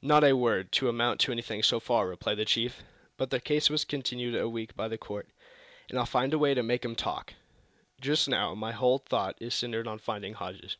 [0.00, 2.82] "Not a word to amount to anything, so far," replied the chief.
[3.16, 5.28] "But their case was continued a week by the court,
[5.88, 7.34] and I'll find a way to make 'em talk!
[8.00, 10.78] Just now, my whole thought is centered on finding Hodges."